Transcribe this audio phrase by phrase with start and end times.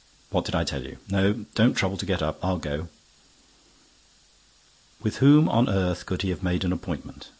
[0.31, 0.97] "What did I tell you?
[1.11, 2.89] No, don't trouble to get up: I'll go."
[4.99, 7.27] With whom on earth could he have made an appointment?